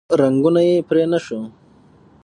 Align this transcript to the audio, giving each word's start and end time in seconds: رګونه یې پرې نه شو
رګونه 0.19 0.61
یې 0.69 0.75
پرې 0.87 1.03
نه 1.11 1.19
شو 1.25 1.39